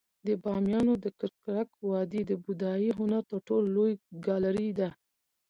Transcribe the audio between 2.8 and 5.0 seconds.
هنر تر ټولو لوی ګالري ده